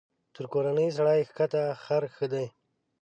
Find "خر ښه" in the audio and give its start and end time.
1.83-2.25